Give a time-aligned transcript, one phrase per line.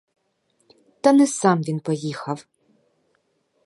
[1.01, 2.45] Та не сам він поїхав.